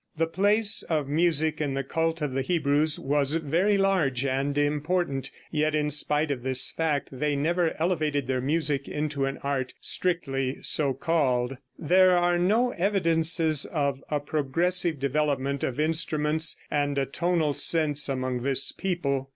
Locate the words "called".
10.95-11.55